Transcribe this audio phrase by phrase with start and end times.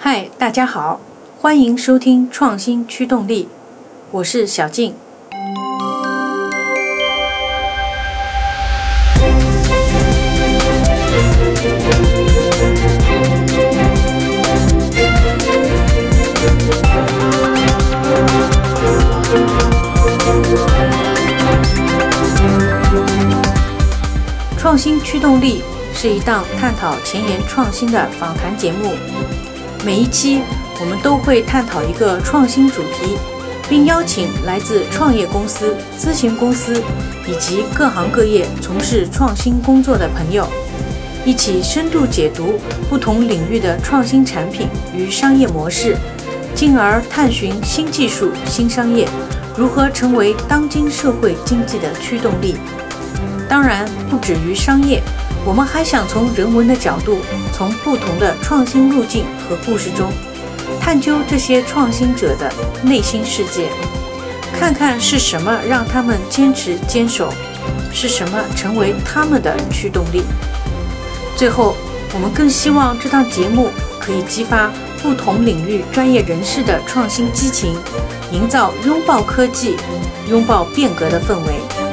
[0.00, 1.00] 嗨，大家好，
[1.40, 3.48] 欢迎收听创新驱动力，
[4.12, 4.94] 我是小静。
[24.56, 28.92] 创新驱动力是一档探讨前沿创新的访谈节目。
[29.84, 30.40] 每一期
[30.80, 33.16] 我们都会探讨一个创新主题，
[33.68, 36.82] 并邀请来自创业公司、咨询公司
[37.26, 40.46] 以及各行各业从事创新工作的朋友，
[41.24, 42.58] 一起深度解读
[42.90, 45.96] 不同领域的创新产品与商业模式，
[46.54, 49.08] 进而探寻新技术、新商业
[49.56, 52.56] 如何成为当今社会经济的驱动力。
[53.48, 55.02] 当然，不止于商业，
[55.44, 57.18] 我们还想从人文的角度，
[57.52, 60.12] 从不同的创新路径和故事中，
[60.80, 62.52] 探究这些创新者的
[62.82, 63.70] 内心世界，
[64.52, 67.32] 看看是什么让他们坚持坚守，
[67.92, 70.22] 是什么成为他们的驱动力。
[71.34, 71.74] 最后，
[72.12, 74.70] 我们更希望这档节目可以激发
[75.02, 77.74] 不同领域专业人士的创新激情，
[78.32, 79.76] 营造拥抱科技、
[80.28, 81.87] 拥抱变革的氛围。